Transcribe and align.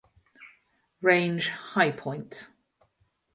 Range 1.03 1.47
Highpoint 1.77 2.47